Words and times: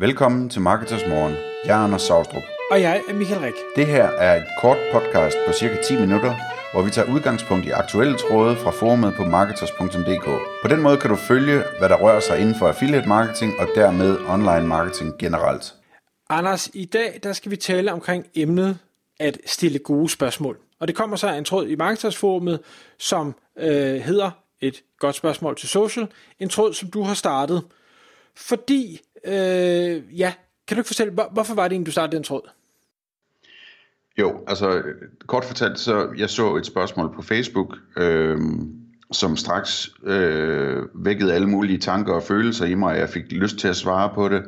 Velkommen 0.00 0.48
til 0.48 0.60
Marketers 0.60 1.06
Morgen. 1.08 1.34
Jeg 1.64 1.80
er 1.80 1.84
Anders 1.84 2.02
Saustrup. 2.02 2.42
Og 2.70 2.80
jeg 2.80 3.02
er 3.08 3.14
Michael 3.14 3.40
Rik. 3.40 3.54
Det 3.76 3.86
her 3.86 4.04
er 4.04 4.36
et 4.36 4.46
kort 4.60 4.76
podcast 4.92 5.36
på 5.46 5.52
cirka 5.52 5.82
10 5.82 6.00
minutter, 6.00 6.34
hvor 6.72 6.82
vi 6.82 6.90
tager 6.90 7.14
udgangspunkt 7.14 7.66
i 7.66 7.70
aktuelle 7.70 8.16
tråde 8.18 8.56
fra 8.56 8.70
forumet 8.70 9.14
på 9.16 9.24
marketers.dk. 9.24 10.24
På 10.62 10.68
den 10.68 10.82
måde 10.82 10.96
kan 10.96 11.10
du 11.10 11.16
følge, 11.16 11.62
hvad 11.78 11.88
der 11.88 11.96
rører 11.96 12.20
sig 12.20 12.38
inden 12.40 12.54
for 12.54 12.68
affiliate 12.68 13.08
marketing 13.08 13.52
og 13.58 13.68
dermed 13.74 14.18
online 14.28 14.66
marketing 14.66 15.18
generelt. 15.18 15.74
Anders, 16.28 16.70
i 16.74 16.84
dag 16.84 17.20
der 17.22 17.32
skal 17.32 17.50
vi 17.50 17.56
tale 17.56 17.92
omkring 17.92 18.26
emnet 18.34 18.78
at 19.18 19.38
stille 19.46 19.78
gode 19.78 20.08
spørgsmål. 20.08 20.58
Og 20.80 20.88
det 20.88 20.96
kommer 20.96 21.16
så 21.16 21.28
af 21.28 21.38
en 21.38 21.44
tråd 21.44 21.66
i 21.66 21.76
Marketers-forumet, 21.76 22.60
som 22.98 23.34
øh, 23.58 24.00
hedder 24.00 24.30
et 24.60 24.82
godt 24.98 25.16
spørgsmål 25.16 25.56
til 25.56 25.68
social. 25.68 26.06
En 26.38 26.48
tråd, 26.48 26.74
som 26.74 26.90
du 26.90 27.02
har 27.02 27.14
startet. 27.14 27.62
Fordi, 28.36 29.00
øh, 29.24 30.18
ja, 30.18 30.32
kan 30.68 30.76
du 30.76 30.80
ikke 30.80 30.86
fortælle, 30.86 31.12
hvor, 31.12 31.28
hvorfor 31.32 31.54
var 31.54 31.62
det 31.68 31.72
egentlig, 31.72 31.86
du 31.86 31.92
startede 31.92 32.16
den 32.16 32.24
tråd? 32.24 32.50
Jo, 34.18 34.44
altså 34.46 34.82
kort 35.26 35.44
fortalt, 35.44 35.78
så 35.78 36.08
jeg 36.18 36.30
så 36.30 36.56
et 36.56 36.66
spørgsmål 36.66 37.14
på 37.14 37.22
Facebook, 37.22 37.76
øh, 37.96 38.38
som 39.12 39.36
straks 39.36 39.90
øh, 40.04 40.82
vækkede 40.94 41.34
alle 41.34 41.48
mulige 41.48 41.78
tanker 41.78 42.12
og 42.14 42.22
følelser 42.22 42.66
i 42.66 42.74
mig, 42.74 42.92
og 42.92 42.98
jeg 42.98 43.08
fik 43.08 43.32
lyst 43.32 43.56
til 43.56 43.68
at 43.68 43.76
svare 43.76 44.10
på 44.14 44.28
det. 44.28 44.42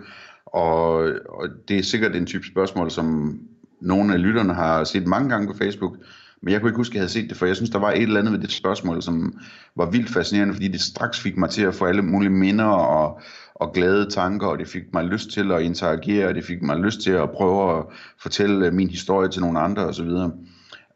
Og, 0.46 0.92
og 1.28 1.48
det 1.68 1.78
er 1.78 1.82
sikkert 1.82 2.16
en 2.16 2.26
type 2.26 2.46
spørgsmål, 2.46 2.90
som 2.90 3.38
nogle 3.80 4.14
af 4.14 4.22
lytterne 4.22 4.54
har 4.54 4.84
set 4.84 5.06
mange 5.06 5.28
gange 5.28 5.52
på 5.52 5.58
Facebook, 5.58 5.96
men 6.42 6.52
jeg 6.52 6.60
kunne 6.60 6.70
ikke 6.70 6.76
huske, 6.76 6.92
at 6.92 6.94
jeg 6.94 7.00
havde 7.00 7.12
set 7.12 7.28
det, 7.30 7.38
for 7.38 7.46
jeg 7.46 7.56
synes, 7.56 7.70
der 7.70 7.78
var 7.78 7.90
et 7.90 8.02
eller 8.02 8.20
andet 8.20 8.32
ved 8.32 8.40
det 8.40 8.52
spørgsmål, 8.52 9.02
som 9.02 9.38
var 9.76 9.90
vildt 9.90 10.10
fascinerende, 10.10 10.54
fordi 10.54 10.68
det 10.68 10.80
straks 10.80 11.20
fik 11.20 11.36
mig 11.36 11.50
til 11.50 11.62
at 11.62 11.74
få 11.74 11.84
alle 11.84 12.02
mulige 12.02 12.30
minder 12.30 12.64
og, 12.64 13.20
og 13.54 13.72
glade 13.72 14.10
tanker, 14.10 14.46
og 14.46 14.58
det 14.58 14.68
fik 14.68 14.82
mig 14.92 15.04
lyst 15.04 15.30
til 15.30 15.52
at 15.52 15.62
interagere, 15.62 16.28
og 16.28 16.34
det 16.34 16.44
fik 16.44 16.62
mig 16.62 16.76
lyst 16.76 17.00
til 17.00 17.10
at 17.10 17.30
prøve 17.30 17.78
at 17.78 17.84
fortælle 18.22 18.66
øh, 18.66 18.72
min 18.72 18.90
historie 18.90 19.28
til 19.28 19.40
nogle 19.40 19.60
andre 19.60 19.86
osv. 19.86 20.10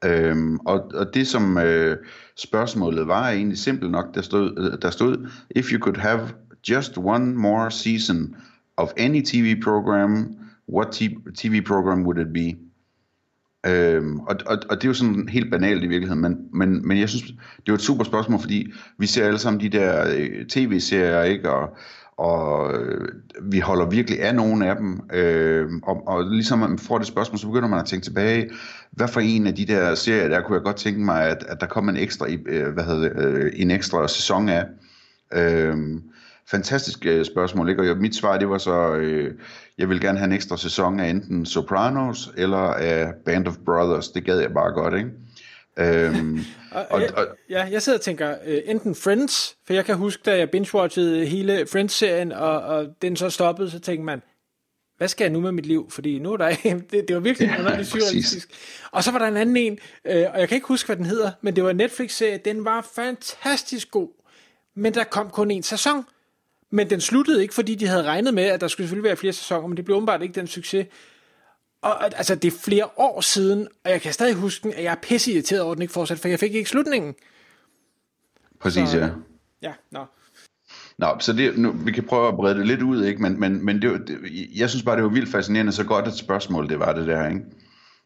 Øhm, 0.05 0.57
og, 0.57 0.91
og 0.95 1.15
det 1.15 1.27
som 1.27 1.59
øh, 1.59 1.97
spørgsmålet 2.37 3.09
var 3.09 3.27
er 3.27 3.33
egentlig 3.33 3.59
simpelt 3.59 3.91
nok, 3.91 4.15
der 4.15 4.23
stod, 4.23 4.71
øh, 4.73 4.83
der 4.83 4.91
stod, 4.91 5.29
if 5.51 5.73
you 5.73 5.81
could 5.81 5.97
have 5.97 6.21
just 6.71 6.99
one 6.99 7.35
more 7.35 7.71
season 7.71 8.37
of 8.77 8.91
any 8.97 9.23
TV 9.25 9.63
program, 9.63 10.37
what 10.69 11.03
TV 11.35 11.65
program 11.65 12.03
would 12.03 12.19
it 12.19 12.33
be? 12.33 12.59
Øhm, 13.67 14.21
og, 14.21 14.37
og, 14.47 14.59
og 14.71 14.77
det 14.77 14.85
er 14.85 14.89
jo 14.89 14.95
sådan 14.95 15.29
helt 15.29 15.51
banalt 15.51 15.85
i 15.85 15.87
virkeligheden, 15.87 16.23
men, 16.23 16.39
men, 16.53 16.89
men 16.89 16.99
jeg 16.99 17.09
synes, 17.09 17.23
det 17.67 17.69
er 17.69 17.75
et 17.75 17.81
super 17.81 18.05
spørgsmål, 18.05 18.41
fordi 18.41 18.73
vi 18.99 19.07
ser 19.07 19.27
alle 19.27 19.39
sammen 19.39 19.61
de 19.61 19.69
der 19.69 20.15
øh, 20.17 20.47
tv-serier, 20.47 21.23
ikke? 21.23 21.51
Og, 21.51 21.77
og 22.17 22.75
øh, 22.75 23.09
vi 23.43 23.59
holder 23.59 23.87
virkelig 23.87 24.23
af 24.23 24.35
nogle 24.35 24.71
af 24.71 24.77
dem, 24.77 25.01
øh, 25.13 25.69
og, 25.83 26.09
og 26.09 26.31
ligesom 26.31 26.59
man 26.59 26.79
får 26.79 26.99
det 26.99 27.07
spørgsmål, 27.07 27.39
så 27.39 27.47
begynder 27.47 27.69
man 27.69 27.79
at 27.79 27.87
tænke 27.87 28.05
tilbage, 28.05 28.51
hvad 28.91 29.09
for 29.09 29.21
en 29.21 29.47
af 29.47 29.55
de 29.55 29.67
der 29.67 29.95
serier, 29.95 30.29
der 30.29 30.41
kunne 30.41 30.55
jeg 30.55 30.65
godt 30.65 30.77
tænke 30.77 31.01
mig, 31.01 31.25
at, 31.25 31.45
at 31.49 31.61
der 31.61 31.67
kom 31.67 31.89
en 31.89 31.97
ekstra, 31.97 32.27
øh, 32.47 32.73
hvad 32.73 32.85
hedder 32.85 33.11
øh, 33.17 33.53
en 33.55 33.71
ekstra 33.71 34.09
sæson 34.09 34.49
af. 34.49 34.65
Øh, 35.33 35.77
fantastisk 36.51 37.07
øh, 37.07 37.25
spørgsmål, 37.25 37.69
ikke? 37.69 37.91
og 37.91 37.97
mit 37.97 38.17
svar 38.17 38.39
det 38.39 38.49
var 38.49 38.59
så, 38.59 38.95
øh, 38.95 39.35
jeg 39.79 39.89
vil 39.89 40.01
gerne 40.01 40.19
have 40.19 40.27
en 40.27 40.33
ekstra 40.33 40.57
sæson 40.57 41.01
af 41.01 41.11
enten 41.11 41.47
Sopranos 41.47 42.31
eller 42.37 42.59
af 42.59 43.15
Band 43.25 43.49
of 43.49 43.57
Brothers, 43.65 44.09
det 44.09 44.25
gad 44.25 44.39
jeg 44.39 44.53
bare 44.53 44.73
godt, 44.73 44.95
ikke? 44.95 45.11
Øhm, 45.79 46.39
og, 46.71 46.87
og, 46.91 47.03
og, 47.17 47.27
ja, 47.51 47.69
jeg 47.71 47.83
sidder 47.83 47.99
og 47.99 48.03
tænker, 48.03 48.37
øh, 48.47 48.61
enten 48.65 48.95
Friends, 48.95 49.57
for 49.67 49.75
jeg 49.75 49.85
kan 49.85 49.97
huske, 49.97 50.23
da 50.27 50.39
jeg 50.39 50.49
binge-watchede 50.49 51.25
hele 51.25 51.67
Friends-serien, 51.67 52.33
og, 52.33 52.61
og 52.61 52.87
den 53.03 53.17
så 53.17 53.31
stoppede, 53.31 53.71
så 53.71 53.79
tænkte 53.79 54.05
man, 54.05 54.23
hvad 54.97 55.09
skal 55.09 55.25
jeg 55.25 55.33
nu 55.33 55.41
med 55.41 55.53
mit 55.53 55.67
liv? 55.67 55.91
Fordi 55.91 56.19
nu 56.19 56.33
er 56.33 56.37
der 56.37 56.57
det, 56.91 57.09
det 57.09 57.15
var 57.15 57.21
virkelig 57.21 57.49
ja, 57.49 57.59
underligt 57.59 57.89
surrealistisk. 57.89 58.51
Og 58.93 59.05
så 59.05 59.11
var 59.11 59.19
der 59.19 59.27
en 59.27 59.37
anden 59.37 59.57
en, 59.57 59.79
øh, 60.05 60.25
og 60.33 60.41
jeg 60.41 60.49
kan 60.49 60.57
ikke 60.57 60.69
huske, 60.69 60.87
hvad 60.87 60.97
den 60.97 61.07
hedder, 61.07 61.31
men 61.41 61.57
det 61.57 61.65
var 61.65 61.71
en 61.71 61.77
Netflix-serie, 61.77 62.41
den 62.45 62.65
var 62.65 62.89
fantastisk 62.95 63.91
god, 63.91 64.09
men 64.75 64.95
der 64.95 65.05
kom 65.05 65.31
kun 65.31 65.51
en 65.51 65.63
sæson, 65.63 66.05
men 66.71 66.91
den 66.91 67.01
sluttede 67.01 67.43
ikke, 67.43 67.55
fordi 67.55 67.75
de 67.75 67.87
havde 67.87 68.03
regnet 68.03 68.35
med, 68.35 68.45
at 68.45 68.61
der 68.61 68.69
skulle 68.69 68.87
selvfølgelig 68.87 69.09
være 69.09 69.17
flere 69.17 69.33
sæsoner, 69.33 69.69
men 69.69 69.77
det 69.77 69.85
blev 69.85 69.97
åbenbart 69.97 70.23
ikke 70.23 70.35
den 70.35 70.47
succes. 70.47 70.87
Og 71.83 72.05
altså, 72.05 72.35
det 72.35 72.53
er 72.53 72.59
flere 72.65 72.89
år 72.97 73.21
siden, 73.21 73.69
og 73.85 73.91
jeg 73.91 74.01
kan 74.01 74.13
stadig 74.13 74.35
huske 74.35 74.75
at 74.75 74.85
jeg 74.85 74.91
er 74.91 74.97
pisse 75.03 75.33
irriteret 75.33 75.63
over, 75.63 75.73
at 75.73 75.77
den 75.77 75.83
ikke 75.83 75.95
fortsatte, 75.95 76.21
for 76.21 76.29
jeg 76.29 76.41
fik 76.41 76.55
ikke 76.55 76.71
slutningen. 76.71 77.15
Præcis, 78.61 78.89
så, 78.89 78.99
ja. 78.99 79.09
Ja, 79.63 79.73
nå. 79.91 80.05
Nå, 80.99 81.07
så 81.21 81.33
det, 81.33 81.59
nu, 81.59 81.73
vi 81.73 81.93
kan 81.93 82.05
prøve 82.05 82.29
at 82.29 82.35
brede 82.35 82.59
det 82.59 82.67
lidt 82.67 82.83
ud, 82.83 83.05
ikke? 83.05 83.23
men, 83.23 83.41
men, 83.41 83.65
men 83.65 83.83
det, 83.83 84.09
det, 84.09 84.19
jeg 84.57 84.71
synes 84.71 84.83
bare, 84.83 84.97
det 84.97 85.05
var 85.05 85.11
vildt 85.11 85.31
fascinerende, 85.31 85.73
så 85.73 85.85
godt 85.85 86.09
et 86.09 86.15
spørgsmål 86.15 86.69
det 86.69 86.79
var 86.79 86.93
det 86.93 87.07
der. 87.07 87.29
Ikke? 87.29 87.41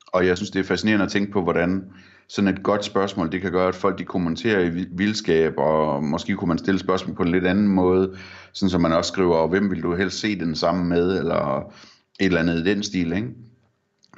Og 0.06 0.26
jeg 0.26 0.36
synes, 0.36 0.50
det 0.50 0.60
er 0.60 0.64
fascinerende 0.64 1.04
at 1.04 1.10
tænke 1.10 1.32
på, 1.32 1.42
hvordan 1.42 1.84
sådan 2.28 2.54
et 2.54 2.62
godt 2.62 2.84
spørgsmål, 2.84 3.32
det 3.32 3.40
kan 3.40 3.52
gøre, 3.52 3.68
at 3.68 3.74
folk 3.74 3.98
de 3.98 4.04
kommenterer 4.04 4.60
i 4.60 4.86
vildskab, 4.92 5.54
og 5.58 6.04
måske 6.04 6.34
kunne 6.34 6.48
man 6.48 6.58
stille 6.58 6.80
spørgsmål 6.80 7.16
på 7.16 7.22
en 7.22 7.32
lidt 7.32 7.46
anden 7.46 7.68
måde, 7.68 8.16
sådan 8.52 8.70
som 8.70 8.80
man 8.80 8.92
også 8.92 9.12
skriver, 9.12 9.48
hvem 9.48 9.70
vil 9.70 9.82
du 9.82 9.94
helst 9.94 10.20
se 10.20 10.38
den 10.38 10.54
sammen 10.54 10.88
med, 10.88 11.18
eller 11.18 11.72
et 12.20 12.26
eller 12.26 12.40
andet 12.40 12.58
i 12.58 12.64
den 12.64 12.82
stil, 12.82 13.12
ikke? 13.12 13.28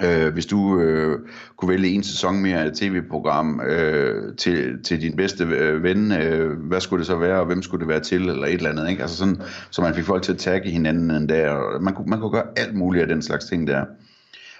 Øh, 0.01 0.33
hvis 0.33 0.47
du 0.47 0.81
øh, 0.81 1.19
kunne 1.57 1.69
vælge 1.69 1.89
en 1.89 2.03
sæson 2.03 2.43
mere 2.43 2.59
af 2.59 2.67
et 2.67 2.75
tv-program 2.75 3.61
øh, 3.61 4.37
til, 4.37 4.83
til 4.83 5.01
din 5.01 5.17
bedste 5.17 5.45
øh, 5.45 5.83
ven, 5.83 6.13
øh, 6.13 6.59
hvad 6.59 6.81
skulle 6.81 7.01
det 7.01 7.07
så 7.07 7.17
være, 7.17 7.41
og 7.41 7.47
hvem 7.47 7.63
skulle 7.63 7.81
det 7.81 7.89
være 7.89 8.01
til, 8.01 8.29
eller 8.29 8.47
et 8.47 8.53
eller 8.53 8.71
andet, 8.71 8.91
ikke? 8.91 9.03
Altså 9.03 9.17
sådan, 9.17 9.43
så 9.71 9.83
man 9.83 9.95
fik 9.95 10.05
folk 10.05 10.23
til 10.23 10.33
at 10.33 10.39
tagge 10.39 10.71
hinanden 10.71 11.11
en 11.11 11.29
der, 11.29 11.51
og 11.51 11.83
man 11.83 11.95
kunne, 11.95 12.07
man 12.07 12.21
kunne 12.21 12.31
gøre 12.31 12.49
alt 12.57 12.75
muligt 12.75 13.03
af 13.03 13.09
den 13.09 13.23
slags 13.23 13.45
ting 13.45 13.67
der. 13.67 13.85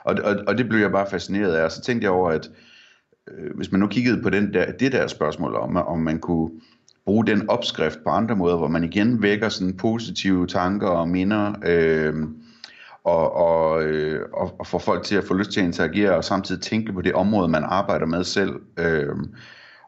Og, 0.05 0.17
og, 0.25 0.37
og 0.47 0.59
det 0.59 0.69
blev 0.69 0.81
jeg 0.81 0.93
bare 0.93 1.07
fascineret 1.11 1.55
af, 1.55 1.65
og 1.65 1.73
så 1.73 1.83
tænkte 1.83 2.05
jeg 2.05 2.13
over, 2.13 2.31
at 2.31 2.51
øh, 3.31 3.57
hvis 3.57 3.73
man 3.73 3.81
nu 3.81 3.87
kiggede 3.87 4.23
på 4.23 4.31
den 4.31 4.55
der, 4.55 4.73
det 4.73 4.93
der 4.93 5.07
spørgsmål 5.07 5.55
om, 5.55 5.77
om 5.77 5.99
man 5.99 6.19
kunne 6.19 6.51
bruge 7.05 7.27
den 7.27 7.51
opskrift 7.51 7.99
på 8.05 8.11
andre 8.11 8.37
måder, 8.37 8.57
hvor 8.57 8.69
man 8.69 8.85
igen 8.85 9.23
vækker 9.23 9.49
sådan 9.49 9.77
positive 9.77 10.47
tanker 10.47 10.89
og 10.89 11.09
minder, 11.09 11.53
øh, 11.67 12.15
og, 13.05 13.37
og, 13.37 13.83
øh, 13.83 14.21
og, 14.33 14.61
og 14.61 14.67
få 14.67 14.79
folk 14.79 15.05
til 15.05 15.17
at 15.17 15.25
få 15.25 15.35
lyst 15.35 15.51
til 15.51 15.61
at 15.61 15.67
interagere, 15.67 16.17
og 16.17 16.25
samtidig 16.25 16.63
tænke 16.63 16.93
på 16.93 17.01
det 17.01 17.15
område, 17.15 17.49
man 17.49 17.65
arbejder 17.65 18.07
med 18.07 18.25
selv. 18.25 18.53
Øh, 18.79 19.17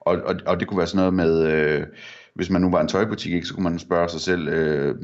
og, 0.01 0.17
og, 0.25 0.35
og 0.47 0.61
det 0.61 0.69
kunne 0.69 0.79
være 0.79 0.87
sådan 0.87 0.99
noget 0.99 1.15
med, 1.15 1.53
øh, 1.53 1.87
hvis 2.35 2.51
man 2.51 2.63
nu 2.63 2.71
var 2.71 2.81
en 2.81 2.89
tøjbutik, 2.89 3.33
ikke, 3.33 3.47
så 3.47 3.55
kunne 3.55 3.71
man 3.71 3.79
spørge 3.79 4.09
sig 4.09 4.21
selv, 4.21 4.49
øh, 4.49 4.95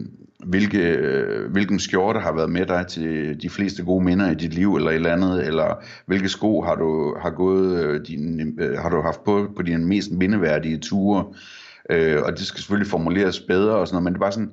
hvilke, 0.46 0.78
øh, 0.78 1.50
hvilken 1.52 1.78
skjorte 1.78 2.20
har 2.20 2.32
været 2.32 2.50
med 2.50 2.66
dig 2.66 2.86
til 2.86 3.42
de 3.42 3.50
fleste 3.50 3.84
gode 3.84 4.04
minder 4.04 4.30
i 4.30 4.34
dit 4.34 4.54
liv, 4.54 4.76
eller 4.76 4.90
et 4.90 4.94
eller 4.94 5.12
andet, 5.12 5.46
eller 5.46 5.84
hvilke 6.06 6.28
sko 6.28 6.62
har 6.62 6.74
du, 6.74 7.16
har 7.22 7.30
gået, 7.30 7.84
øh, 7.84 8.06
din, 8.06 8.58
øh, 8.60 8.78
har 8.78 8.88
du 8.88 9.00
haft 9.02 9.24
på 9.24 9.48
på 9.56 9.62
dine 9.62 9.86
mest 9.86 10.12
mindeværdige 10.12 10.78
ture, 10.78 11.24
øh, 11.90 12.22
og 12.22 12.32
det 12.32 12.46
skal 12.46 12.60
selvfølgelig 12.60 12.90
formuleres 12.90 13.40
bedre 13.40 13.76
og 13.76 13.88
sådan 13.88 13.94
noget, 13.94 14.04
men 14.04 14.12
det 14.12 14.18
er 14.18 14.24
bare 14.24 14.32
sådan, 14.32 14.50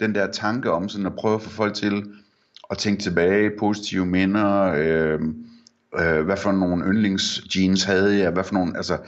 den 0.00 0.14
der 0.14 0.32
tanke 0.32 0.72
om 0.72 0.88
sådan 0.88 1.06
at 1.06 1.14
prøve 1.18 1.34
at 1.34 1.42
få 1.42 1.50
folk 1.50 1.74
til 1.74 2.04
at 2.70 2.78
tænke 2.78 3.02
tilbage, 3.02 3.50
positive 3.58 4.06
minder, 4.06 4.62
øh, 4.62 5.20
øh, 6.00 6.24
hvad 6.24 6.36
for 6.36 6.52
nogle 6.52 6.84
yndlingsjeans 6.84 7.84
havde 7.84 8.18
jeg, 8.18 8.30
hvad 8.30 8.44
for 8.44 8.54
nogle, 8.54 8.76
altså, 8.76 8.98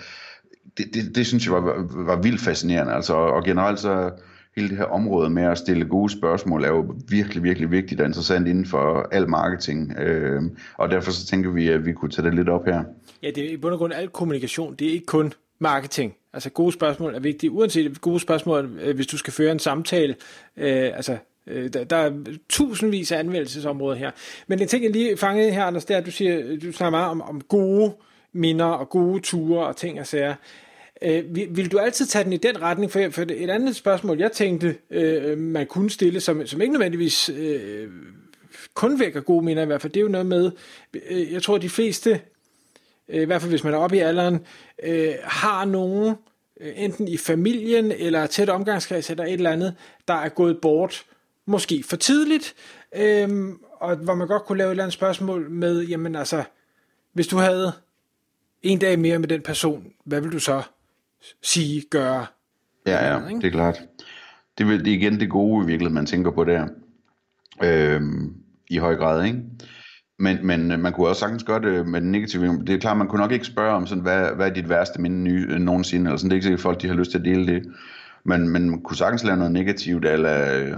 det, 0.79 0.95
det, 0.95 1.15
det 1.15 1.27
synes 1.27 1.47
jeg 1.47 1.53
var, 1.53 1.87
var 2.05 2.23
vildt 2.23 2.41
fascinerende, 2.41 2.93
altså, 2.93 3.15
og 3.15 3.45
generelt 3.45 3.81
så, 3.81 4.11
hele 4.57 4.69
det 4.69 4.77
her 4.77 4.85
område 4.85 5.31
med 5.31 5.43
at 5.43 5.59
stille 5.59 5.85
gode 5.85 6.13
spørgsmål 6.13 6.65
er 6.65 6.69
jo 6.69 6.95
virkelig, 7.09 7.43
virkelig 7.43 7.71
vigtigt 7.71 8.01
og 8.01 8.07
interessant 8.07 8.49
inden 8.49 8.67
for 8.67 9.09
al 9.13 9.29
marketing. 9.29 9.99
Øh, 9.99 10.43
og 10.75 10.91
derfor 10.91 11.11
så 11.11 11.27
tænker 11.27 11.51
vi, 11.51 11.69
at 11.69 11.87
vi 11.87 11.93
kunne 11.93 12.11
tage 12.11 12.27
det 12.27 12.35
lidt 12.35 12.49
op 12.49 12.65
her. 12.65 12.85
Ja, 13.23 13.31
det 13.31 13.45
er 13.45 13.51
i 13.51 13.57
bund 13.57 13.73
og 13.73 13.79
grund 13.79 13.93
al 13.93 14.09
kommunikation. 14.09 14.75
Det 14.75 14.89
er 14.89 14.93
ikke 14.93 15.07
kun 15.07 15.33
marketing. 15.59 16.15
Altså 16.33 16.51
gode 16.51 16.73
spørgsmål 16.73 17.15
er 17.15 17.21
vigtige, 17.21 17.51
uanset 17.51 18.01
gode 18.01 18.21
spørgsmål, 18.21 18.79
øh, 18.83 18.95
hvis 18.95 19.07
du 19.07 19.19
skal 19.19 19.33
føre 19.33 19.53
en 19.53 19.59
samtale. 19.59 20.15
Øh, 20.57 20.91
altså 20.97 21.17
Øh, 21.47 21.73
der, 21.73 21.85
der 21.85 21.97
er 21.97 22.13
tusindvis 22.49 23.13
af 23.13 23.19
anvendelsesområder 23.19 23.97
her. 23.97 24.11
Men 24.47 24.63
en 24.63 24.69
ting, 24.69 24.85
jeg 24.85 24.93
lige 24.93 25.17
fangede 25.17 25.51
her, 25.51 25.65
Anders, 25.65 25.85
det 25.85 25.95
er, 25.95 25.99
at 25.99 26.07
du, 26.07 26.11
siger, 26.11 26.57
du 26.57 26.73
snakker 26.73 26.91
meget 26.91 27.11
om, 27.11 27.23
om 27.23 27.41
gode 27.41 27.93
minder 28.33 28.65
og 28.65 28.89
gode 28.89 29.21
ture 29.21 29.67
og 29.67 29.77
ting 29.77 30.01
og 30.01 30.07
sager. 30.07 30.35
Øh, 31.03 31.37
vil, 31.57 31.73
du 31.73 31.79
altid 31.79 32.07
tage 32.07 32.25
den 32.25 32.33
i 32.33 32.37
den 32.37 32.63
retning? 32.63 32.93
For, 32.93 33.11
for 33.11 33.23
et 33.23 33.51
andet 33.51 33.77
spørgsmål, 33.77 34.19
jeg 34.19 34.33
tænkte, 34.33 34.77
øh, 34.91 35.39
man 35.39 35.67
kunne 35.67 35.91
stille, 35.91 36.21
som, 36.21 36.47
som 36.47 36.61
ikke 36.61 36.73
nødvendigvis 36.73 37.29
øh, 37.29 37.89
kun 38.75 39.01
vækker 39.01 39.21
gode 39.21 39.45
minder 39.45 39.63
i 39.63 39.67
hvert 39.67 39.83
fald, 39.83 39.93
det 39.93 40.01
er 40.01 40.05
jo 40.05 40.09
noget 40.09 40.27
med, 40.27 40.51
øh, 41.11 41.33
jeg 41.33 41.43
tror 41.43 41.59
de 41.59 41.69
fleste, 41.69 42.21
øh, 43.09 43.23
i 43.23 43.25
hvert 43.25 43.41
fald 43.41 43.53
hvis 43.53 43.65
man 43.65 43.75
er 43.75 43.79
oppe 43.79 43.97
i 43.97 44.01
alderen, 44.01 44.47
øh, 44.83 45.15
har 45.23 45.65
nogen, 45.65 46.15
øh, 46.61 46.73
enten 46.77 47.09
i 47.09 47.17
familien 47.17 47.93
eller 47.93 48.27
tæt 48.27 48.49
omgangskreds 48.49 49.11
eller 49.11 49.25
et 49.25 49.33
eller 49.33 49.51
andet, 49.51 49.75
der 50.09 50.15
er 50.15 50.29
gået 50.29 50.59
bort, 50.63 51.05
måske 51.53 51.85
for 51.89 51.97
tidligt, 51.97 52.55
øh, 52.97 53.29
og 53.81 53.97
hvor 53.97 54.15
man 54.15 54.29
godt 54.29 54.45
kunne 54.45 54.59
lave 54.59 54.69
et 54.69 54.71
eller 54.71 54.85
andet 54.85 54.95
spørgsmål 54.95 55.51
med, 55.51 55.83
jamen 55.83 56.15
altså, 56.17 56.45
hvis 57.13 57.27
du 57.27 57.37
havde 57.37 57.73
en 58.63 58.79
dag 58.79 58.99
mere 58.99 59.19
med 59.19 59.29
den 59.29 59.43
person, 59.43 59.87
hvad 60.05 60.21
vil 60.21 60.33
du 60.33 60.39
så 60.39 60.63
sige, 61.43 61.83
gøre. 61.91 62.27
Ja, 62.87 63.13
ja, 63.13 63.21
det 63.29 63.45
er 63.45 63.51
klart. 63.51 63.83
Det 64.59 64.67
er, 64.67 64.87
igen 64.87 65.21
det 65.21 65.31
gode 65.31 65.65
i 65.65 65.67
virkeligheden, 65.67 65.95
man 65.95 66.07
tænker 66.07 66.31
på 66.31 66.45
der. 66.45 66.69
Øhm, 67.65 68.35
i 68.71 68.77
høj 68.77 68.97
grad, 68.97 69.25
ikke? 69.25 69.39
Men, 70.19 70.47
men 70.47 70.73
øh, 70.73 70.79
man 70.79 70.93
kunne 70.93 71.09
også 71.09 71.21
sagtens 71.21 71.45
gøre 71.45 71.61
det 71.61 71.89
med 71.89 72.01
den 72.01 72.13
negative. 72.13 72.65
Det 72.67 72.75
er 72.75 72.79
klart, 72.79 72.97
man 72.97 73.09
kunne 73.09 73.21
nok 73.21 73.33
ikke 73.33 73.45
spørge 73.45 73.75
om, 73.75 73.87
sådan, 73.87 74.03
hvad, 74.03 74.35
hvad 74.37 74.51
er 74.51 74.55
dit 74.55 74.69
værste 74.69 75.01
minde 75.01 75.23
nye, 75.23 75.59
nogensinde, 75.59 76.07
eller 76.07 76.17
sådan. 76.17 76.31
det 76.31 76.35
er 76.35 76.37
ikke 76.37 76.45
sikkert, 76.45 76.59
at 76.59 76.63
folk 76.63 76.83
de 76.83 76.89
har 76.89 76.95
lyst 76.95 77.11
til 77.11 77.19
at 77.19 77.25
dele 77.25 77.47
det. 77.47 77.63
Men, 78.25 78.49
men 78.49 78.71
man 78.71 78.83
kunne 78.83 78.97
sagtens 78.97 79.25
lave 79.25 79.37
noget 79.37 79.53
negativt, 79.53 80.05
eller 80.05 80.63
øh, 80.63 80.73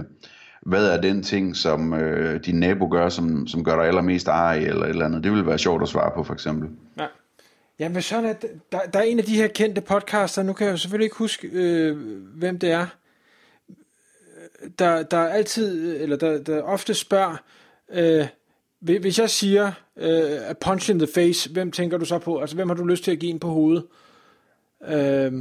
hvad 0.65 0.87
er 0.87 1.01
den 1.01 1.23
ting, 1.23 1.55
som 1.55 1.93
øh, 1.93 2.45
din 2.45 2.59
nabo 2.59 2.87
gør, 2.91 3.09
som, 3.09 3.47
som 3.47 3.63
gør 3.63 3.75
dig 3.75 3.85
allermest 3.85 4.27
ej, 4.27 4.57
eller 4.57 4.83
et 4.83 4.89
eller 4.89 5.05
andet. 5.05 5.23
Det 5.23 5.31
ville 5.31 5.47
være 5.47 5.57
sjovt 5.57 5.83
at 5.83 5.89
svare 5.89 6.11
på, 6.15 6.23
for 6.23 6.33
eksempel. 6.33 6.69
Ja. 6.97 7.07
Ja, 7.79 7.89
men 7.89 8.01
sådan 8.01 8.29
at 8.29 8.45
der, 8.71 8.79
der 8.93 8.99
er 8.99 9.03
en 9.03 9.19
af 9.19 9.25
de 9.25 9.35
her 9.35 9.47
kendte 9.47 9.81
podcaster, 9.81 10.43
nu 10.43 10.53
kan 10.53 10.65
jeg 10.65 10.71
jo 10.71 10.77
selvfølgelig 10.77 11.05
ikke 11.05 11.17
huske, 11.17 11.47
øh, 11.47 11.97
hvem 12.35 12.59
det 12.59 12.71
er, 12.71 12.87
der, 14.79 15.03
der 15.03 15.17
altid, 15.17 16.01
eller 16.01 16.17
der, 16.17 16.43
der 16.43 16.61
ofte 16.61 16.93
spørger, 16.93 17.35
øh, 17.91 18.27
hvis 18.79 19.19
jeg 19.19 19.29
siger 19.29 19.71
øh, 19.97 20.49
a 20.49 20.53
punch 20.53 20.91
in 20.91 20.99
the 20.99 21.07
face, 21.13 21.49
hvem 21.49 21.71
tænker 21.71 21.97
du 21.97 22.05
så 22.05 22.19
på? 22.19 22.39
Altså, 22.39 22.55
hvem 22.55 22.69
har 22.69 22.75
du 22.75 22.85
lyst 22.85 23.03
til 23.03 23.11
at 23.11 23.19
give 23.19 23.31
en 23.31 23.39
på 23.39 23.47
hovedet? 23.47 23.85
Øh, 24.87 25.33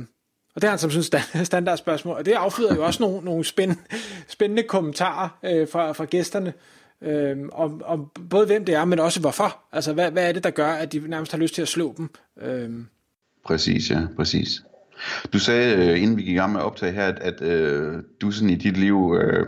og 0.54 0.62
det 0.62 0.64
er 0.64 0.70
han 0.70 0.78
som 0.78 0.90
sådan 0.90 1.04
standard 1.04 1.44
standardspørgsmål, 1.52 2.16
og 2.16 2.26
det 2.26 2.32
afføder 2.32 2.74
jo 2.74 2.84
også 2.84 3.02
nogle, 3.02 3.24
nogle 3.24 3.44
spændende, 3.44 3.82
spændende 4.28 4.62
kommentarer 4.62 5.28
øh, 5.44 5.68
fra, 5.68 5.92
fra 5.92 6.04
gæsterne, 6.04 6.52
øh, 7.02 7.36
om, 7.52 7.82
om 7.84 8.10
både 8.30 8.46
hvem 8.46 8.64
det 8.64 8.74
er, 8.74 8.84
men 8.84 8.98
også 8.98 9.20
hvorfor. 9.20 9.58
Altså, 9.72 9.92
hvad, 9.92 10.10
hvad 10.10 10.28
er 10.28 10.32
det, 10.32 10.44
der 10.44 10.50
gør, 10.50 10.68
at 10.68 10.92
de 10.92 11.08
nærmest 11.08 11.32
har 11.32 11.38
lyst 11.38 11.54
til 11.54 11.62
at 11.62 11.68
slå 11.68 11.94
dem? 11.96 12.10
Øh. 12.42 12.70
Præcis, 13.44 13.90
ja, 13.90 14.00
præcis. 14.16 14.62
Du 15.32 15.38
sagde, 15.38 15.76
øh, 15.76 16.02
inden 16.02 16.16
vi 16.16 16.22
gik 16.22 16.32
i 16.32 16.36
gang 16.36 16.52
med 16.52 16.60
at 16.60 16.66
optage 16.66 16.92
her, 16.92 17.06
at, 17.06 17.18
at 17.18 17.42
øh, 17.42 18.02
du 18.20 18.30
sådan 18.30 18.50
i 18.50 18.54
dit 18.54 18.76
liv 18.76 19.16
øh, 19.20 19.46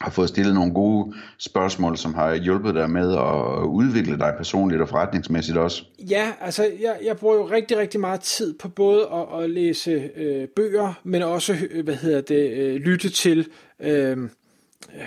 har 0.00 0.10
fået 0.10 0.28
stillet 0.28 0.54
nogle 0.54 0.74
gode 0.74 1.14
spørgsmål, 1.38 1.96
som 1.96 2.14
har 2.14 2.34
hjulpet 2.34 2.74
dig 2.74 2.90
med 2.90 3.12
at 3.12 3.64
udvikle 3.64 4.18
dig 4.18 4.34
personligt 4.36 4.82
og 4.82 4.88
forretningsmæssigt 4.88 5.58
også. 5.58 5.84
Ja, 5.98 6.32
altså 6.40 6.70
jeg, 6.80 6.98
jeg 7.04 7.16
bruger 7.16 7.36
jo 7.36 7.50
rigtig, 7.50 7.76
rigtig 7.76 8.00
meget 8.00 8.20
tid 8.20 8.54
på 8.58 8.68
både 8.68 9.08
at, 9.12 9.42
at 9.42 9.50
læse 9.50 10.10
øh, 10.16 10.48
bøger, 10.48 11.00
men 11.04 11.22
også, 11.22 11.56
øh, 11.70 11.84
hvad 11.84 11.94
hedder 11.94 12.20
det, 12.20 12.50
øh, 12.50 12.74
lytte 12.74 13.08
til... 13.08 13.46
Øh, 13.80 14.18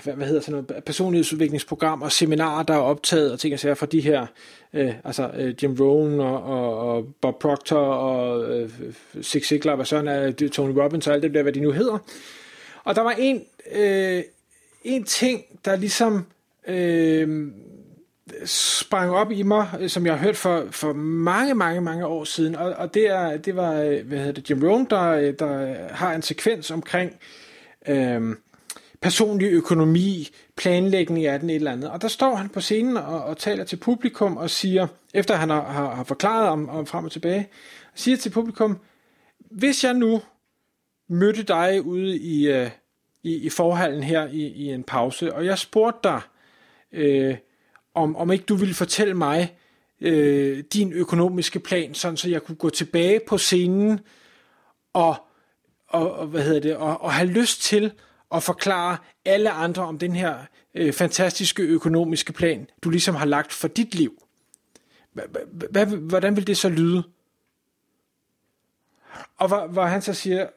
hvad, 0.04 0.14
hvad 0.14 0.28
hedder 0.28 0.42
sådan 0.42 0.64
noget, 0.70 0.84
personlighedsudviklingsprogram 0.84 2.02
og 2.02 2.12
seminarer, 2.12 2.64
der 2.64 2.74
er 2.74 2.78
optaget 2.78 3.32
og 3.32 3.40
ting 3.40 3.54
og 3.54 3.60
sager 3.60 3.76
fra 3.76 3.86
de 3.86 4.02
her, 4.02 4.26
øh, 4.74 4.94
altså 5.04 5.32
øh, 5.38 5.64
Jim 5.64 5.76
Rohn 5.80 6.20
og, 6.20 6.44
og, 6.44 6.78
og 6.78 7.06
Bob 7.22 7.40
Proctor 7.40 7.80
og 7.80 8.52
øh, 8.52 8.70
Zig 9.22 9.46
Ziglar, 9.46 9.76
hvad 9.76 9.86
sådan 9.86 10.08
er, 10.08 10.50
Tony 10.50 10.80
Robbins 10.80 11.08
og 11.08 11.14
alt 11.14 11.24
det 11.24 11.34
der, 11.34 11.44
hvad 11.44 11.54
de 11.54 11.60
nu 11.60 11.72
hedder. 11.72 11.98
Og 12.84 12.96
der 12.96 13.02
var 13.02 13.16
en, 13.20 13.42
øh, 13.76 14.24
en 14.84 15.04
ting, 15.04 15.44
der 15.66 15.76
ligesom 15.76 16.26
øh, 16.68 17.52
sprang 18.46 19.12
op 19.12 19.32
i 19.32 19.44
mig, 19.44 19.68
øh, 19.80 19.90
som 19.90 20.06
jeg 20.06 20.14
har 20.14 20.26
hørt 20.26 20.38
for, 20.38 20.68
for 20.72 20.94
mange, 20.94 21.54
mange, 21.54 21.82
mange 21.82 22.06
år 22.06 22.24
siden, 22.24 22.56
og, 22.56 22.74
og 22.74 22.94
det, 22.94 23.10
er, 23.10 23.38
det 23.38 23.56
var, 23.56 23.74
øh, 23.74 24.08
hvad 24.08 24.18
hedder 24.18 24.32
det, 24.32 24.50
Jim 24.50 24.64
Rohn, 24.64 24.88
der, 24.90 25.10
øh, 25.10 25.34
der 25.40 25.76
har 25.94 26.14
en 26.14 26.22
sekvens 26.22 26.72
omkring 26.72 27.20
øh, 27.88 28.36
personlig 29.02 29.52
økonomi, 29.52 30.30
planlægning 30.56 31.26
af 31.26 31.40
den 31.40 31.50
et 31.50 31.56
eller 31.56 31.72
andet. 31.72 31.90
Og 31.90 32.02
der 32.02 32.08
står 32.08 32.36
han 32.36 32.50
på 32.50 32.62
scenen 32.62 32.98
og, 32.98 33.24
og 33.24 33.38
taler 33.38 33.64
til 33.64 33.78
publikum 33.78 34.38
og 34.38 34.50
siger, 34.50 34.88
efter 35.14 35.36
han 35.36 35.50
har, 35.50 35.72
har, 35.72 35.96
har 35.96 36.04
forklaret 36.04 36.50
om, 36.50 36.70
om 36.70 36.86
frem 36.86 37.06
og 37.06 37.12
tilbage, 37.12 37.50
siger 37.96 38.18
til 38.18 38.30
publikum, 38.30 38.78
hvis 39.40 39.84
jeg 39.84 39.94
nu 39.94 40.22
mødte 41.10 41.44
dig 41.44 41.82
ude 41.86 42.18
i, 42.18 42.48
Øh, 42.52 42.70
i, 43.24 43.36
i 43.36 43.50
forhallen 43.50 44.04
her 44.04 44.28
i, 44.28 44.48
i 44.48 44.72
en 44.72 44.84
pause, 44.84 45.34
og 45.34 45.46
jeg 45.46 45.60
spurgte 45.60 46.00
dig, 46.04 46.22
øh, 46.92 47.38
om, 47.94 48.16
om 48.16 48.32
ikke 48.32 48.46
du 48.46 48.56
ville 48.56 48.74
fortælle 48.74 49.14
mig 49.14 49.58
øh, 50.02 50.64
din 50.74 50.94
økonomiske 50.94 51.60
plan, 51.60 51.94
sådan 51.94 52.18
så 52.18 52.30
jeg 52.30 52.44
kunne 52.44 52.56
gå 52.56 52.70
tilbage 52.70 53.20
på 53.28 53.38
scenen 53.38 54.00
og, 54.94 55.16
og, 55.88 56.14
og 56.14 56.28
hvad 56.28 56.44
hedder 56.44 56.60
det, 56.60 56.76
og, 56.76 57.02
og 57.02 57.14
have 57.14 57.30
lyst 57.30 57.62
til 57.62 57.92
at 58.32 58.44
forklare 58.44 58.98
alle 59.26 59.52
andre 59.52 59.84
om 59.84 60.00
den 60.00 60.16
her 60.16 60.38
øh, 60.76 60.94
fantastiske 60.94 61.64
økonomiske 61.64 62.34
plan, 62.34 62.70
du 62.84 62.90
ligesom 62.90 63.16
har 63.16 63.26
lagt 63.26 63.54
for 63.54 63.68
dit 63.68 63.96
liv. 63.96 64.24
Hvordan 66.00 66.36
vil 66.36 66.48
det 66.48 66.58
så 66.58 66.70
lyde? 66.70 67.04
Og 69.38 69.48
hvor, 69.48 69.68
hvor 69.68 69.86
han 69.86 70.02
så 70.02 70.14
siger, 70.14 70.48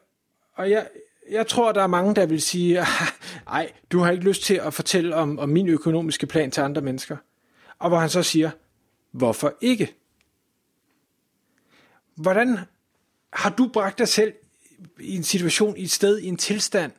og 0.53 0.69
jeg, 0.69 0.87
jeg 1.31 1.47
tror, 1.47 1.71
der 1.71 1.83
er 1.83 1.87
mange, 1.87 2.15
der 2.15 2.25
vil 2.25 2.41
sige, 2.41 2.85
nej, 3.45 3.71
du 3.91 3.99
har 3.99 4.11
ikke 4.11 4.23
lyst 4.23 4.43
til 4.43 4.53
at 4.53 4.73
fortælle 4.73 5.15
om, 5.15 5.39
om 5.39 5.49
min 5.49 5.67
økonomiske 5.67 6.27
plan 6.27 6.51
til 6.51 6.61
andre 6.61 6.81
mennesker. 6.81 7.17
Og 7.79 7.89
hvor 7.89 7.99
han 7.99 8.09
så 8.09 8.23
siger, 8.23 8.51
hvorfor 9.11 9.53
ikke? 9.61 9.95
Hvordan 12.15 12.59
har 13.33 13.49
du 13.49 13.69
bragt 13.73 13.97
dig 13.97 14.07
selv 14.07 14.33
i 14.99 15.15
en 15.15 15.23
situation, 15.23 15.77
i 15.77 15.83
et 15.83 15.91
sted, 15.91 16.19
i 16.19 16.27
en 16.27 16.37
tilstand, 16.37 16.91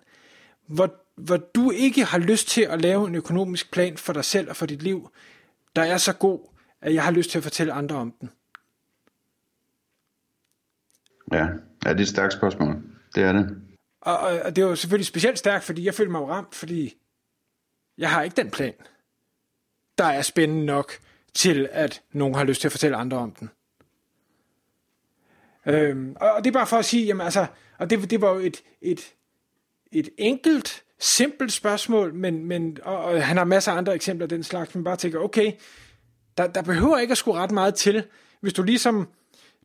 hvor, 0.66 0.94
hvor 1.16 1.36
du 1.36 1.70
ikke 1.70 2.04
har 2.04 2.19
lyst 2.19 2.48
til 2.48 2.62
at 2.62 2.81
lave 2.81 3.08
en 3.08 3.14
økonomisk 3.14 3.70
plan 3.70 3.96
for 3.96 4.12
dig 4.12 4.24
selv 4.24 4.50
og 4.50 4.56
for 4.56 4.66
dit 4.66 4.82
liv, 4.82 5.10
der 5.76 5.82
er 5.82 5.96
så 5.96 6.12
god, 6.12 6.40
at 6.81 6.94
jeg 6.94 7.04
har 7.04 7.10
lyst 7.10 7.31
til 7.31 7.38
at 7.38 7.42
fortælle 7.42 7.72
andre 7.72 7.96
om 7.96 8.14
den? 8.20 8.31
Ja, 11.32 11.46
ja 11.84 11.90
det 11.90 11.98
er 11.98 12.02
et 12.02 12.08
stærkt 12.08 12.32
spørgsmål. 12.32 12.82
Det 13.14 13.22
er 13.22 13.32
det. 13.32 13.68
Og, 14.08 14.19
og, 14.19 14.40
og 14.44 14.56
det 14.56 14.64
var 14.64 14.75
selvfølgelig 14.75 15.06
specielt 15.06 15.38
stærkt, 15.38 15.64
fordi 15.64 15.84
jeg 15.84 15.94
følte 15.94 16.12
mig 16.12 16.20
ramt, 16.20 16.55
fordi 16.55 16.96
jeg 17.99 18.10
har 18.10 18.22
ikke 18.22 18.37
den 18.37 18.50
plan, 18.50 18.75
der 19.99 20.05
er 20.05 20.22
spændende 20.22 20.66
nok 20.66 20.93
til, 21.34 21.69
at 21.72 22.02
nogen 22.12 22.34
har 22.34 22.44
lyst 22.44 22.60
til 22.60 22.69
at 22.69 22.72
fortælle 22.72 22.96
andre 22.96 23.16
om 23.16 23.31
den. 23.31 23.50
Øhm, 25.66 26.16
og, 26.20 26.44
det 26.44 26.46
er 26.46 26.52
bare 26.52 26.66
for 26.66 26.76
at 26.76 26.84
sige, 26.84 27.06
jamen 27.06 27.20
altså, 27.20 27.46
og 27.78 27.90
det, 27.90 28.10
det 28.10 28.20
var 28.20 28.31
jo 28.31 28.38
et, 28.38 28.62
et, 28.81 29.14
et 29.93 30.08
enkelt, 30.19 30.84
simpelt 30.99 31.52
spørgsmål, 31.52 32.14
men, 32.14 32.44
men 32.44 32.78
og, 32.82 33.05
og 33.05 33.26
han 33.26 33.37
har 33.37 33.44
masser 33.44 33.72
af 33.72 33.76
andre 33.76 33.94
eksempler 33.94 34.25
af 34.25 34.28
den 34.28 34.43
slags, 34.43 34.75
men 34.75 34.84
bare 34.84 34.96
tænker, 34.96 35.19
okay, 35.19 35.52
der, 36.38 36.46
der 36.46 36.62
behøver 36.62 36.99
ikke 36.99 37.12
at 37.12 37.19
skulle 37.19 37.40
ret 37.40 37.50
meget 37.50 37.75
til, 37.75 38.05
hvis 38.40 38.52
du 38.52 38.62
ligesom, 38.62 39.08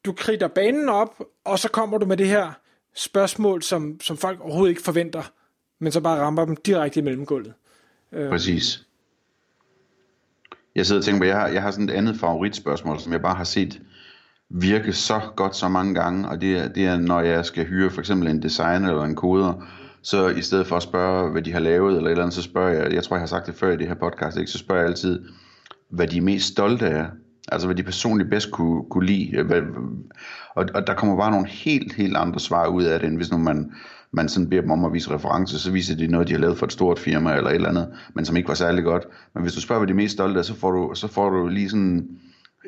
du 0.06 0.14
kridter 0.14 0.48
banen 0.48 0.90
op, 0.90 1.22
og 1.44 1.60
så 1.60 1.70
kommer 1.70 1.98
du 1.98 2.06
med 2.06 2.18
det 2.18 2.28
her 2.28 2.63
spørgsmål, 2.96 3.64
som, 3.64 4.00
som 4.02 4.18
folk 4.18 4.40
overhovedet 4.42 4.70
ikke 4.70 4.82
forventer, 4.82 5.24
men 5.80 5.92
så 5.92 6.02
bare 6.02 6.20
rammer 6.20 6.46
dem 6.46 6.56
direkte 6.56 7.00
i 7.00 7.04
mellemgulvet. 7.04 7.54
Øh, 8.12 8.30
Præcis. 8.30 8.86
Jeg 10.76 10.86
sidder 10.86 11.02
og 11.02 11.06
tænker 11.06 11.20
på, 11.20 11.26
jeg 11.26 11.40
har, 11.40 11.48
jeg 11.48 11.62
har 11.62 11.72
sådan 11.72 11.90
et 11.90 11.94
andet 11.94 12.16
favoritspørgsmål, 12.16 13.00
som 13.00 13.12
jeg 13.12 13.22
bare 13.22 13.36
har 13.36 13.44
set 13.44 13.82
virke 14.50 14.94
så 14.94 15.22
godt 15.36 15.56
så 15.56 15.68
mange 15.68 15.94
gange, 15.94 16.30
og 16.30 16.42
det 16.42 16.58
er, 16.58 16.68
det 16.68 16.86
er 16.86 16.98
når 16.98 17.22
jeg 17.22 17.46
skal 17.46 17.66
hyre 17.66 17.90
for 17.90 18.00
eksempel 18.00 18.28
en 18.28 18.44
designer 18.44 18.90
eller 18.90 19.04
en 19.04 19.16
koder, 19.16 19.68
så 20.02 20.28
i 20.28 20.42
stedet 20.42 20.68
for 20.68 20.76
at 20.76 20.84
spørge, 20.84 21.32
hvad 21.32 21.42
de 21.42 21.54
har 21.54 21.60
lavet 21.60 21.96
eller 21.96 22.08
et 22.08 22.12
eller 22.12 22.24
andet, 22.24 22.36
så 22.36 22.42
spørger 22.42 22.70
jeg, 22.70 22.94
jeg 22.94 23.04
tror 23.04 23.16
jeg 23.16 23.22
har 23.22 23.28
sagt 23.28 23.48
det 23.48 23.56
før 23.56 23.72
i 23.72 23.78
det 23.78 23.88
her 23.88 23.96
podcast, 23.96 24.38
ikke? 24.38 24.52
så 24.52 24.58
spørger 24.58 24.82
jeg 24.82 24.90
altid, 24.90 25.26
hvad 25.90 26.08
de 26.08 26.18
er 26.18 26.22
mest 26.22 26.48
stolte 26.48 26.88
af. 26.88 27.06
Altså 27.52 27.68
hvad 27.68 27.76
de 27.76 27.84
personligt 27.84 28.30
bedst 28.30 28.52
kunne, 28.52 28.84
kunne 28.90 29.06
lide. 29.06 29.36
Øh, 29.38 29.46
hvad, 29.46 29.62
og, 30.56 30.66
og 30.74 30.88
der 30.88 30.94
kommer 30.94 31.18
bare 31.18 31.32
nogle 31.32 31.48
helt, 31.48 31.94
helt 31.94 32.18
andre 32.18 32.40
svar 32.40 32.68
ud 32.68 32.84
af 32.84 33.00
det, 33.00 33.08
end 33.08 33.18
hvis 33.18 33.32
nu 33.32 33.38
man, 33.38 33.72
man 34.12 34.30
sådan 34.30 34.50
beder 34.50 34.62
dem 34.62 34.72
om 34.72 34.86
at 34.86 34.94
vise 34.94 35.12
referencer, 35.12 35.58
så 35.58 35.72
viser 35.72 35.96
de 35.96 36.08
noget, 36.08 36.28
de 36.28 36.34
har 36.34 36.40
lavet 36.40 36.58
for 36.58 36.66
et 36.66 36.72
stort 36.72 37.00
firma 37.00 37.36
eller 37.36 37.50
et 37.50 37.56
eller 37.56 37.70
andet, 37.70 37.88
men 38.14 38.26
som 38.26 38.38
ikke 38.38 38.48
var 38.48 38.56
særlig 38.56 38.84
godt. 38.84 39.08
Men 39.34 39.44
hvis 39.44 39.54
du 39.54 39.62
spørger, 39.62 39.80
hvad 39.80 39.88
de 39.88 39.92
er 39.92 39.96
mest 39.96 40.14
stolte 40.14 40.40
af, 40.40 40.46
så 40.46 40.56
får 40.56 40.72
du, 40.72 40.92
så 40.96 41.08
får 41.08 41.30
du 41.30 41.48
lige 41.48 41.70
sådan, 41.70 42.08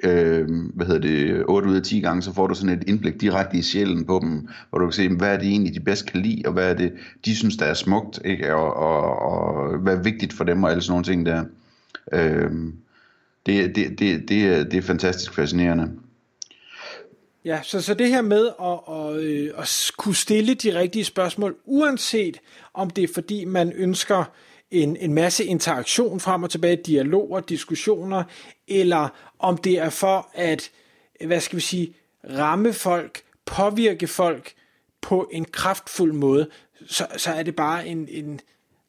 øh, 0.03 0.47
hvad 0.73 0.85
hedder 0.85 1.01
det, 1.01 1.43
8 1.47 1.69
ud 1.69 1.75
af 1.75 1.81
10 1.81 1.99
gange, 1.99 2.21
så 2.21 2.33
får 2.33 2.47
du 2.47 2.55
sådan 2.55 2.77
et 2.77 2.83
indblik 2.87 3.21
direkte 3.21 3.57
i 3.57 3.61
sjælen 3.61 4.05
på 4.05 4.19
dem, 4.23 4.47
hvor 4.69 4.79
du 4.79 4.85
kan 4.85 4.93
se, 4.93 5.09
hvad 5.09 5.33
er 5.33 5.37
det 5.37 5.47
egentlig, 5.47 5.75
de 5.75 5.79
bedst 5.79 6.11
kan 6.11 6.21
lide, 6.21 6.41
og 6.45 6.53
hvad 6.53 6.69
er 6.69 6.73
det, 6.73 6.93
de 7.25 7.35
synes, 7.35 7.57
der 7.57 7.65
er 7.65 7.73
smukt, 7.73 8.19
ikke? 8.25 8.55
Og, 8.55 8.75
og, 8.75 9.19
og 9.19 9.77
hvad 9.77 9.97
er 9.97 10.01
vigtigt 10.01 10.33
for 10.33 10.43
dem, 10.43 10.63
og 10.63 10.71
alle 10.71 10.81
sådan 10.81 10.91
nogle 10.91 11.05
ting 11.05 11.25
der. 11.25 11.43
Øh, 12.13 12.51
det, 13.45 13.75
det, 13.75 13.99
det, 13.99 14.29
det, 14.29 14.45
er, 14.45 14.63
det 14.63 14.77
er 14.77 14.81
fantastisk 14.81 15.33
fascinerende. 15.33 15.91
Ja, 17.45 17.59
så, 17.63 17.81
så 17.81 17.93
det 17.93 18.09
her 18.09 18.21
med 18.21 18.51
at, 18.61 18.95
at, 18.95 19.23
øh, 19.23 19.51
at 19.57 19.91
kunne 19.97 20.15
stille 20.15 20.53
de 20.53 20.79
rigtige 20.79 21.05
spørgsmål, 21.05 21.55
uanset 21.65 22.39
om 22.73 22.89
det 22.89 23.03
er 23.03 23.13
fordi 23.13 23.45
man 23.45 23.71
ønsker 23.71 24.23
en, 24.71 24.97
en 24.97 25.13
masse 25.13 25.45
interaktion 25.45 26.19
frem 26.19 26.43
og 26.43 26.49
tilbage, 26.49 26.75
dialoger, 26.75 27.39
diskussioner, 27.39 28.23
eller 28.67 29.09
om 29.39 29.57
det 29.57 29.79
er 29.79 29.89
for 29.89 30.29
at, 30.33 30.71
hvad 31.25 31.39
skal 31.39 31.55
vi 31.55 31.61
sige, 31.61 31.93
ramme 32.29 32.73
folk, 32.73 33.21
påvirke 33.45 34.07
folk 34.07 34.53
på 35.01 35.29
en 35.31 35.45
kraftfuld 35.45 36.13
måde, 36.13 36.49
så, 36.87 37.07
så 37.17 37.31
er 37.31 37.43
det 37.43 37.55
bare 37.55 37.87
en, 37.87 38.07
en, 38.11 38.39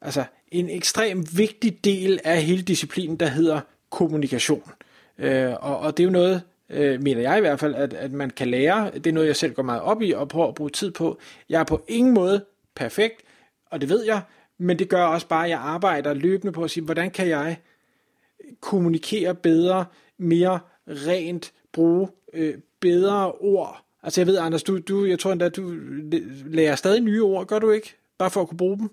altså 0.01 0.23
en 0.51 0.69
ekstrem 0.69 1.25
vigtig 1.37 1.83
del 1.83 2.19
af 2.23 2.43
hele 2.43 2.61
disciplinen, 2.61 3.17
der 3.17 3.27
hedder 3.27 3.61
kommunikation. 3.89 4.71
Øh, 5.17 5.53
og, 5.59 5.79
og 5.79 5.97
det 5.97 6.03
er 6.03 6.05
jo 6.05 6.11
noget, 6.11 6.41
øh, 6.69 7.03
mener 7.03 7.21
jeg 7.21 7.37
i 7.37 7.41
hvert 7.41 7.59
fald, 7.59 7.75
at, 7.75 7.93
at 7.93 8.11
man 8.11 8.29
kan 8.29 8.47
lære. 8.47 8.91
Det 8.93 9.07
er 9.07 9.13
noget, 9.13 9.27
jeg 9.27 9.35
selv 9.35 9.53
går 9.53 9.63
meget 9.63 9.81
op 9.81 10.01
i 10.01 10.11
og 10.11 10.27
prøver 10.27 10.47
at 10.47 10.55
bruge 10.55 10.69
tid 10.69 10.91
på. 10.91 11.19
Jeg 11.49 11.59
er 11.59 11.63
på 11.63 11.81
ingen 11.87 12.13
måde 12.13 12.45
perfekt, 12.75 13.21
og 13.65 13.81
det 13.81 13.89
ved 13.89 14.05
jeg, 14.05 14.21
men 14.57 14.79
det 14.79 14.89
gør 14.89 15.03
også 15.03 15.27
bare, 15.27 15.43
at 15.43 15.49
jeg 15.49 15.59
arbejder 15.59 16.13
løbende 16.13 16.53
på 16.53 16.63
at 16.63 16.71
sige, 16.71 16.83
hvordan 16.83 17.11
kan 17.11 17.27
jeg 17.29 17.57
kommunikere 18.59 19.35
bedre, 19.35 19.85
mere 20.17 20.59
rent, 20.87 21.53
bruge 21.73 22.07
øh, 22.33 22.55
bedre 22.79 23.31
ord. 23.31 23.83
Altså 24.03 24.21
jeg 24.21 24.27
ved, 24.27 24.37
Anders, 24.37 24.63
du, 24.63 24.79
du, 24.79 25.05
jeg 25.05 25.19
tror 25.19 25.31
endda, 25.31 25.49
du 25.49 25.73
lærer 26.45 26.75
stadig 26.75 27.01
nye 27.01 27.23
ord, 27.23 27.47
gør 27.47 27.59
du 27.59 27.71
ikke? 27.71 27.95
Bare 28.17 28.29
for 28.29 28.41
at 28.41 28.47
kunne 28.47 28.57
bruge 28.57 28.77
dem. 28.77 28.89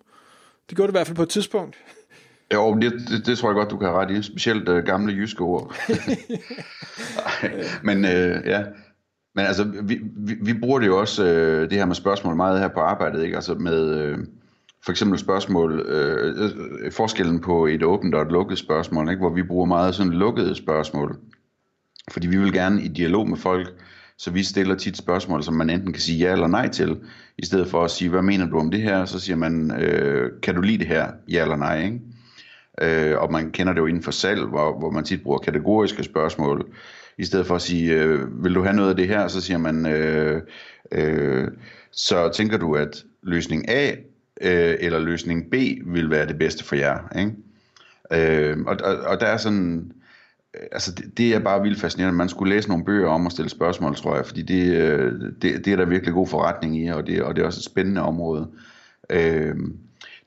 Det 0.69 0.77
gjorde 0.77 0.93
du 0.93 0.93
i 0.93 0.99
hvert 0.99 1.07
fald 1.07 1.17
på 1.17 1.23
et 1.23 1.29
tidspunkt. 1.29 1.77
Jo, 2.55 2.75
det, 2.75 2.93
det, 2.93 3.27
det 3.27 3.39
tror 3.39 3.49
jeg 3.49 3.55
godt, 3.55 3.71
du 3.71 3.77
kan 3.77 3.89
have 3.89 4.01
ret 4.01 4.11
i. 4.11 4.23
Specielt 4.23 4.69
uh, 4.69 4.77
gamle 4.77 5.13
jyske 5.13 5.41
ord. 5.41 5.75
men 7.89 8.05
øh, 8.05 8.43
ja, 8.47 8.63
men 9.35 9.47
altså, 9.47 9.65
vi, 9.83 10.01
vi, 10.17 10.35
vi 10.43 10.55
bruger 10.55 10.79
det 10.79 10.87
jo 10.87 11.01
også, 11.01 11.25
øh, 11.25 11.71
det 11.71 11.79
her 11.79 11.87
med 11.87 11.95
spørgsmål 11.95 12.37
meget 12.37 12.61
her 12.61 12.69
på 12.69 12.81
arbejdet, 12.81 13.25
ikke? 13.25 13.37
Altså 13.37 13.55
med 13.55 13.97
øh, 13.97 14.19
for 14.85 14.91
eksempel 14.91 15.19
spørgsmål, 15.19 15.81
øh, 15.81 16.51
øh, 16.85 16.93
forskellen 16.93 17.41
på 17.41 17.67
et 17.67 17.83
åbent 17.83 18.15
og 18.15 18.23
et 18.23 18.33
lukket 18.33 18.59
spørgsmål, 18.59 19.09
ikke? 19.09 19.21
Hvor 19.21 19.35
vi 19.35 19.43
bruger 19.43 19.67
meget 19.67 19.95
sådan 19.95 20.13
lukkede 20.13 20.55
spørgsmål. 20.55 21.19
Fordi 22.11 22.27
vi 22.27 22.37
vil 22.37 22.53
gerne 22.53 22.83
i 22.83 22.89
dialog 22.89 23.29
med 23.29 23.37
folk, 23.37 23.69
så 24.19 24.31
vi 24.31 24.43
stiller 24.43 24.75
tit 24.75 24.97
spørgsmål, 24.97 25.43
som 25.43 25.55
man 25.55 25.71
enten 25.71 25.93
kan 25.93 26.03
sige 26.03 26.19
ja 26.19 26.33
eller 26.33 26.47
nej 26.47 26.69
til, 26.69 26.97
i 27.39 27.47
stedet 27.47 27.69
for 27.69 27.85
at 27.85 27.91
sige, 27.91 28.11
hvad 28.11 28.23
mener 28.23 28.47
du 28.47 28.59
om 28.59 28.71
det 28.71 28.83
her? 28.83 29.05
Så 29.05 29.21
siger 29.21 29.37
man, 29.37 29.83
øh, 29.83 30.31
kan 30.43 30.55
du 30.55 30.61
lide 30.61 30.79
det 30.79 30.87
her? 30.87 31.07
Ja 31.29 31.43
eller 31.43 31.57
nej, 31.57 31.85
ikke? 31.85 32.01
Øh, 32.83 33.19
og 33.19 33.33
man 33.33 33.51
kender 33.51 33.73
det 33.73 33.81
jo 33.81 33.87
inden 33.87 34.03
for 34.03 34.11
salg, 34.11 34.45
hvor, 34.45 34.79
hvor 34.79 34.91
man 34.91 35.05
tit 35.05 35.23
bruger 35.23 35.39
kategoriske 35.39 36.05
spørgsmål, 36.05 36.67
i 37.19 37.25
stedet 37.25 37.47
for 37.47 37.55
at 37.55 37.63
sige, 37.63 37.95
øh, 37.95 38.45
vil 38.45 38.55
du 38.55 38.63
have 38.63 38.77
noget 38.77 38.91
af 38.91 38.97
det 38.97 39.09
her, 39.09 39.29
så 39.29 39.41
siger 39.41 39.59
man, 39.59 39.87
øh, 39.87 40.43
øh, 40.93 41.49
så 41.91 42.29
tænker 42.29 42.59
du, 42.59 42.75
at 42.75 43.05
løsning 43.23 43.71
A 43.71 43.91
øh, 44.41 44.77
eller 44.81 44.99
løsning 44.99 45.51
B 45.51 45.55
vil 45.87 46.11
være 46.11 46.27
det 46.27 46.39
bedste 46.39 46.65
for 46.65 46.77
jer. 46.77 46.99
Ikke? 47.19 47.33
Øh, 48.13 48.57
og, 48.67 48.77
og, 48.85 48.97
og 48.97 49.21
der 49.21 49.27
er 49.27 49.37
sådan, 49.37 49.93
øh, 50.55 50.67
altså 50.73 50.93
det, 50.93 51.19
det 51.19 51.35
er 51.35 51.39
bare 51.39 51.63
vildt 51.63 51.81
fascinerende. 51.81 52.17
Man 52.17 52.29
skulle 52.29 52.55
læse 52.55 52.69
nogle 52.69 52.85
bøger 52.85 53.09
om 53.09 53.27
at 53.27 53.33
stille 53.33 53.51
spørgsmål, 53.51 53.97
tror 53.97 54.17
jeg, 54.17 54.27
fordi 54.27 54.43
det, 54.43 54.75
øh, 54.75 55.13
det, 55.43 55.65
det 55.65 55.67
er 55.67 55.77
der 55.77 55.85
virkelig 55.85 56.15
god 56.15 56.27
forretning 56.27 56.85
i, 56.85 56.89
og 56.89 57.07
det, 57.07 57.23
og 57.23 57.37
det 57.37 57.43
er 57.43 57.47
også 57.47 57.61
et 57.61 57.65
spændende 57.65 58.03
område. 58.03 58.49
Øh, 59.11 59.55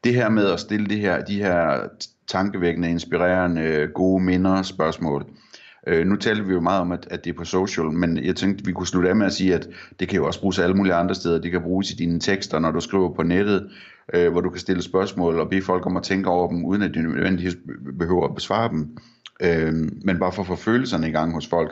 det 0.03 0.15
her 0.15 0.29
med 0.29 0.51
at 0.51 0.59
stille 0.59 0.87
det 0.87 0.99
her, 0.99 1.25
de 1.25 1.35
her 1.35 1.87
tankevækkende, 2.27 2.89
inspirerende, 2.89 3.88
gode 3.93 4.24
minder 4.24 4.62
spørgsmål, 4.62 5.25
Øh, 5.88 6.07
nu 6.07 6.15
taler 6.15 6.43
vi 6.43 6.53
jo 6.53 6.62
meget 6.62 6.81
om, 6.81 6.91
at, 6.91 7.07
at 7.12 7.25
det 7.25 7.29
er 7.29 7.38
på 7.38 7.43
social, 7.43 7.91
men 7.91 8.25
jeg 8.25 8.36
tænkte, 8.36 8.65
vi 8.65 8.72
kunne 8.72 8.88
slutte 8.88 9.10
af 9.10 9.15
med 9.15 9.25
at 9.25 9.34
sige, 9.34 9.55
at 9.55 9.67
det 10.00 10.07
kan 10.07 10.17
jo 10.17 10.25
også 10.25 10.39
bruges 10.39 10.60
alle 10.60 10.75
mulige 10.75 10.93
andre 10.93 11.15
steder. 11.15 11.41
Det 11.41 11.51
kan 11.51 11.62
bruges 11.62 11.91
i 11.91 11.96
dine 11.96 12.19
tekster, 12.19 12.60
når 12.60 12.72
du 12.72 12.79
skriver 12.79 13.13
på 13.13 13.24
nettet, 13.24 13.69
øh, 14.13 14.31
hvor 14.31 14.41
du 14.41 14.50
kan 14.50 14.60
stille 14.60 14.81
spørgsmål 14.81 15.39
og 15.39 15.50
bede 15.50 15.62
folk 15.62 15.86
om 15.86 15.98
at 15.98 16.03
tænke 16.03 16.29
over 16.29 16.50
dem, 16.50 16.65
uden 16.65 16.81
at 16.81 16.93
de 16.93 17.01
nødvendigvis 17.01 17.55
behøver 18.00 18.27
at 18.27 18.36
besvare 18.36 18.69
dem. 18.69 18.98
Øh, 19.41 19.74
men 20.03 20.19
bare 20.19 20.31
for 20.31 20.41
at 20.41 20.48
få 20.48 20.55
følelserne 20.55 21.07
i 21.10 21.12
gang 21.12 21.34
hos 21.34 21.48
folk. 21.48 21.72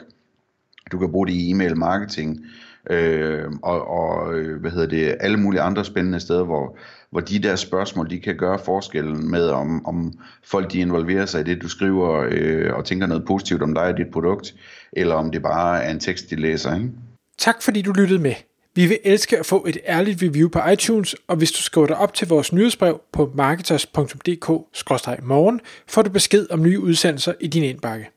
Du 0.91 0.97
kan 0.97 1.11
bruge 1.11 1.27
det 1.27 1.33
i 1.33 1.51
e-mail 1.51 1.77
marketing, 1.77 2.45
øh, 2.89 3.43
og, 3.63 3.87
og 3.87 4.33
øh, 4.33 4.61
hvad 4.61 4.71
hedder 4.71 4.87
det, 4.87 5.15
alle 5.19 5.37
mulige 5.37 5.61
andre 5.61 5.85
spændende 5.85 6.19
steder, 6.19 6.43
hvor, 6.43 6.77
hvor 7.09 7.19
de 7.19 7.39
der 7.39 7.55
spørgsmål, 7.55 8.09
de 8.09 8.19
kan 8.19 8.37
gøre 8.37 8.59
forskellen 8.59 9.31
med, 9.31 9.49
om, 9.49 9.85
om 9.85 10.13
folk 10.43 10.71
de 10.71 10.79
involverer 10.79 11.25
sig 11.25 11.41
i 11.41 11.43
det, 11.43 11.61
du 11.61 11.67
skriver, 11.67 12.27
øh, 12.31 12.73
og 12.73 12.85
tænker 12.85 13.07
noget 13.07 13.25
positivt 13.25 13.61
om 13.61 13.73
dig 13.73 13.83
og 13.83 13.97
dit 13.97 14.11
produkt, 14.13 14.55
eller 14.93 15.15
om 15.15 15.31
det 15.31 15.41
bare 15.41 15.83
er 15.83 15.91
en 15.91 15.99
tekst, 15.99 16.29
de 16.29 16.35
læser. 16.35 16.75
Ikke? 16.75 16.89
Tak 17.37 17.61
fordi 17.61 17.81
du 17.81 17.91
lyttede 17.91 18.19
med. 18.19 18.33
Vi 18.75 18.85
vil 18.85 18.99
elske 19.03 19.39
at 19.39 19.45
få 19.45 19.65
et 19.67 19.77
ærligt 19.87 20.23
review 20.23 20.49
på 20.49 20.59
iTunes, 20.73 21.15
og 21.27 21.35
hvis 21.35 21.51
du 21.51 21.61
skriver 21.61 21.87
dig 21.87 21.97
op 21.97 22.13
til 22.13 22.27
vores 22.27 22.53
nyhedsbrev 22.53 23.01
på 23.13 23.31
marketers.dk-morgen, 23.35 25.61
får 25.87 26.01
du 26.01 26.09
besked 26.09 26.47
om 26.51 26.61
nye 26.61 26.79
udsendelser 26.79 27.33
i 27.39 27.47
din 27.47 27.63
indbakke. 27.63 28.14